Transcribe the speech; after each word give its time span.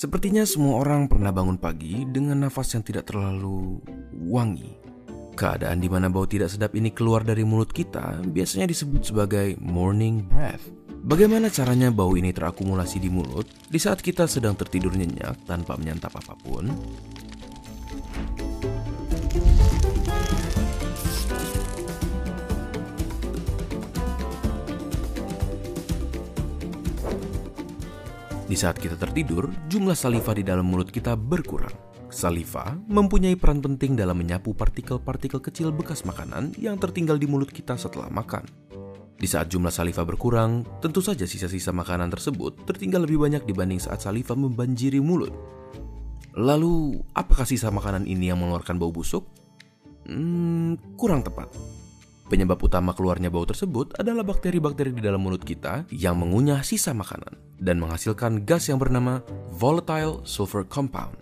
Sepertinya 0.00 0.48
semua 0.48 0.80
orang 0.80 1.12
pernah 1.12 1.28
bangun 1.28 1.60
pagi 1.60 2.08
dengan 2.08 2.48
nafas 2.48 2.72
yang 2.72 2.80
tidak 2.80 3.12
terlalu 3.12 3.84
wangi. 4.16 4.72
Keadaan 5.36 5.76
di 5.76 5.92
mana 5.92 6.08
bau 6.08 6.24
tidak 6.24 6.48
sedap 6.48 6.72
ini 6.72 6.88
keluar 6.88 7.20
dari 7.20 7.44
mulut 7.44 7.68
kita 7.68 8.24
biasanya 8.24 8.64
disebut 8.64 9.12
sebagai 9.12 9.60
morning 9.60 10.24
breath. 10.24 10.72
Bagaimana 11.04 11.52
caranya 11.52 11.92
bau 11.92 12.16
ini 12.16 12.32
terakumulasi 12.32 12.96
di 12.96 13.12
mulut 13.12 13.44
di 13.68 13.76
saat 13.76 14.00
kita 14.00 14.24
sedang 14.24 14.56
tertidur 14.56 14.96
nyenyak 14.96 15.44
tanpa 15.44 15.76
menyantap 15.76 16.16
apa 16.16 16.32
pun? 16.32 16.72
Di 28.50 28.58
saat 28.58 28.82
kita 28.82 28.98
tertidur, 28.98 29.46
jumlah 29.70 29.94
saliva 29.94 30.34
di 30.34 30.42
dalam 30.42 30.66
mulut 30.66 30.90
kita 30.90 31.14
berkurang. 31.14 31.70
Saliva 32.10 32.74
mempunyai 32.90 33.38
peran 33.38 33.62
penting 33.62 33.94
dalam 33.94 34.18
menyapu 34.18 34.58
partikel-partikel 34.58 35.38
kecil 35.38 35.70
bekas 35.70 36.02
makanan 36.02 36.50
yang 36.58 36.74
tertinggal 36.74 37.14
di 37.14 37.30
mulut 37.30 37.46
kita 37.46 37.78
setelah 37.78 38.10
makan. 38.10 38.42
Di 39.14 39.30
saat 39.30 39.54
jumlah 39.54 39.70
saliva 39.70 40.02
berkurang, 40.02 40.66
tentu 40.82 40.98
saja 40.98 41.30
sisa-sisa 41.30 41.70
makanan 41.70 42.10
tersebut 42.10 42.66
tertinggal 42.66 43.06
lebih 43.06 43.22
banyak 43.22 43.46
dibanding 43.46 43.78
saat 43.78 44.02
saliva 44.02 44.34
membanjiri 44.34 44.98
mulut. 44.98 45.30
Lalu, 46.34 46.98
apakah 47.14 47.46
sisa 47.46 47.70
makanan 47.70 48.02
ini 48.02 48.34
yang 48.34 48.42
mengeluarkan 48.42 48.82
bau 48.82 48.90
busuk? 48.90 49.30
Hmm, 50.10 50.74
kurang 50.98 51.22
tepat. 51.22 51.54
Penyebab 52.30 52.62
utama 52.62 52.94
keluarnya 52.94 53.26
bau 53.26 53.42
tersebut 53.42 53.98
adalah 53.98 54.22
bakteri-bakteri 54.22 54.94
di 54.94 55.02
dalam 55.02 55.18
mulut 55.18 55.42
kita 55.42 55.90
yang 55.90 56.14
mengunyah 56.14 56.62
sisa 56.62 56.94
makanan 56.94 57.34
dan 57.58 57.82
menghasilkan 57.82 58.46
gas 58.46 58.70
yang 58.70 58.78
bernama 58.78 59.18
volatile 59.50 60.22
sulfur 60.22 60.62
compound. 60.62 61.18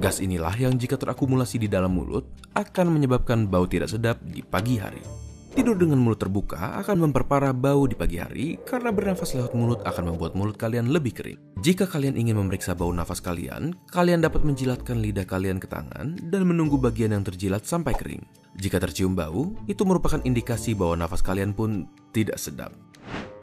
Gas 0.00 0.24
inilah 0.24 0.56
yang 0.56 0.80
jika 0.80 0.96
terakumulasi 0.96 1.60
di 1.60 1.68
dalam 1.68 1.92
mulut 1.92 2.24
akan 2.56 2.96
menyebabkan 2.96 3.44
bau 3.44 3.68
tidak 3.68 3.92
sedap 3.92 4.16
di 4.24 4.40
pagi 4.40 4.80
hari. 4.80 5.21
Tidur 5.52 5.76
dengan 5.76 6.00
mulut 6.00 6.16
terbuka 6.16 6.80
akan 6.80 7.08
memperparah 7.08 7.52
bau 7.52 7.84
di 7.84 7.92
pagi 7.92 8.16
hari 8.16 8.56
karena 8.64 8.88
bernafas 8.88 9.36
lewat 9.36 9.52
mulut 9.52 9.84
akan 9.84 10.08
membuat 10.08 10.32
mulut 10.32 10.56
kalian 10.56 10.88
lebih 10.88 11.12
kering. 11.12 11.36
Jika 11.60 11.84
kalian 11.84 12.16
ingin 12.16 12.40
memeriksa 12.40 12.72
bau 12.72 12.88
nafas 12.88 13.20
kalian, 13.20 13.76
kalian 13.92 14.24
dapat 14.24 14.48
menjilatkan 14.48 14.96
lidah 14.96 15.28
kalian 15.28 15.60
ke 15.60 15.68
tangan 15.68 16.16
dan 16.32 16.42
menunggu 16.48 16.80
bagian 16.80 17.12
yang 17.12 17.20
terjilat 17.20 17.68
sampai 17.68 17.92
kering. 17.92 18.24
Jika 18.56 18.80
tercium 18.80 19.12
bau, 19.12 19.52
itu 19.68 19.84
merupakan 19.84 20.24
indikasi 20.24 20.72
bahwa 20.72 21.04
nafas 21.04 21.20
kalian 21.20 21.52
pun 21.52 21.84
tidak 22.16 22.40
sedap. 22.40 22.72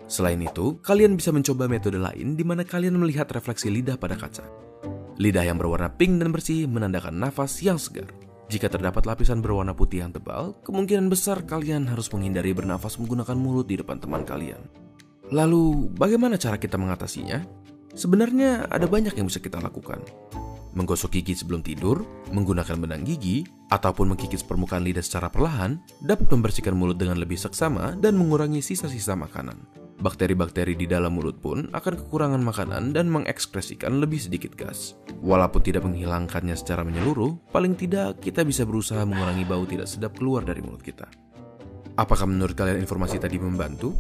Selain 0.10 0.42
itu, 0.42 0.82
kalian 0.82 1.14
bisa 1.14 1.30
mencoba 1.30 1.70
metode 1.70 2.02
lain 2.02 2.34
di 2.34 2.42
mana 2.42 2.66
kalian 2.66 2.98
melihat 2.98 3.30
refleksi 3.30 3.70
lidah 3.70 4.02
pada 4.02 4.18
kaca. 4.18 4.50
Lidah 5.22 5.46
yang 5.46 5.62
berwarna 5.62 5.94
pink 5.94 6.18
dan 6.18 6.34
bersih 6.34 6.66
menandakan 6.66 7.22
nafas 7.22 7.62
yang 7.62 7.78
segar. 7.78 8.10
Jika 8.50 8.66
terdapat 8.66 9.06
lapisan 9.06 9.46
berwarna 9.46 9.78
putih 9.78 10.02
yang 10.02 10.10
tebal, 10.10 10.58
kemungkinan 10.66 11.06
besar 11.06 11.46
kalian 11.46 11.86
harus 11.86 12.10
menghindari 12.10 12.50
bernafas 12.50 12.98
menggunakan 12.98 13.38
mulut 13.38 13.70
di 13.70 13.78
depan 13.78 14.02
teman 14.02 14.26
kalian. 14.26 14.66
Lalu, 15.30 15.94
bagaimana 15.94 16.34
cara 16.34 16.58
kita 16.58 16.74
mengatasinya? 16.82 17.46
Sebenarnya 17.94 18.66
ada 18.66 18.90
banyak 18.90 19.14
yang 19.14 19.30
bisa 19.30 19.38
kita 19.38 19.62
lakukan. 19.62 20.02
Menggosok 20.74 21.14
gigi 21.22 21.38
sebelum 21.38 21.62
tidur, 21.62 22.02
menggunakan 22.34 22.74
benang 22.82 23.06
gigi, 23.06 23.46
ataupun 23.70 24.18
mengkikis 24.18 24.42
permukaan 24.42 24.82
lidah 24.82 25.06
secara 25.06 25.30
perlahan 25.30 25.78
dapat 26.02 26.26
membersihkan 26.34 26.74
mulut 26.74 26.98
dengan 26.98 27.22
lebih 27.22 27.38
seksama 27.38 27.94
dan 28.02 28.18
mengurangi 28.18 28.66
sisa-sisa 28.66 29.14
makanan. 29.14 29.79
Bakteri-bakteri 30.00 30.80
di 30.80 30.88
dalam 30.88 31.20
mulut 31.20 31.44
pun 31.44 31.68
akan 31.76 31.94
kekurangan 32.00 32.40
makanan 32.40 32.96
dan 32.96 33.12
mengekspresikan 33.12 34.00
lebih 34.00 34.16
sedikit 34.16 34.56
gas. 34.56 34.96
Walaupun 35.20 35.60
tidak 35.60 35.84
menghilangkannya 35.84 36.56
secara 36.56 36.88
menyeluruh, 36.88 37.36
paling 37.52 37.76
tidak 37.76 38.24
kita 38.24 38.48
bisa 38.48 38.64
berusaha 38.64 39.04
mengurangi 39.04 39.44
bau 39.44 39.68
tidak 39.68 39.92
sedap 39.92 40.16
keluar 40.16 40.48
dari 40.48 40.64
mulut 40.64 40.80
kita. 40.80 41.04
Apakah 42.00 42.32
menurut 42.32 42.56
kalian 42.56 42.80
informasi 42.80 43.20
tadi 43.20 43.36
membantu? 43.44 43.92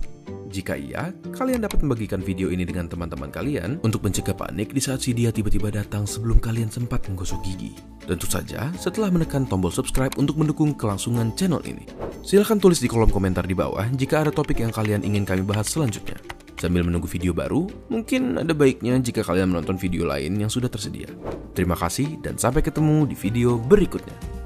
Jika 0.50 0.74
iya, 0.74 1.14
kalian 1.30 1.62
dapat 1.62 1.86
membagikan 1.86 2.26
video 2.26 2.50
ini 2.50 2.66
dengan 2.66 2.90
teman-teman 2.90 3.30
kalian 3.30 3.78
untuk 3.86 4.02
mencegah 4.02 4.34
panik 4.34 4.74
di 4.74 4.82
saat 4.82 5.06
si 5.06 5.14
dia 5.14 5.30
tiba-tiba 5.30 5.70
datang 5.70 6.10
sebelum 6.10 6.42
kalian 6.42 6.74
sempat 6.74 7.06
menggosok 7.06 7.38
gigi. 7.46 7.78
Tentu 8.10 8.26
saja 8.26 8.74
setelah 8.74 9.14
menekan 9.14 9.46
tombol 9.46 9.70
subscribe 9.70 10.18
untuk 10.18 10.42
mendukung 10.42 10.74
kelangsungan 10.74 11.38
channel 11.38 11.62
ini. 11.70 11.86
Silahkan 12.26 12.58
tulis 12.58 12.82
di 12.82 12.90
kolom 12.90 13.14
komentar 13.14 13.46
di 13.46 13.54
bawah 13.54 13.86
jika 13.94 14.26
ada 14.26 14.34
topik 14.34 14.58
yang 14.58 14.74
kalian 14.74 15.06
ingin 15.06 15.22
kami 15.22 15.46
bahas 15.46 15.70
selanjutnya. 15.70 16.18
Sambil 16.58 16.82
menunggu 16.82 17.06
video 17.06 17.32
baru, 17.32 17.70
mungkin 17.88 18.42
ada 18.42 18.52
baiknya 18.52 18.98
jika 19.00 19.22
kalian 19.22 19.54
menonton 19.54 19.78
video 19.78 20.10
lain 20.10 20.34
yang 20.36 20.50
sudah 20.50 20.68
tersedia. 20.68 21.08
Terima 21.54 21.78
kasih 21.78 22.20
dan 22.26 22.42
sampai 22.42 22.66
ketemu 22.66 23.06
di 23.06 23.14
video 23.14 23.62
berikutnya. 23.62 24.39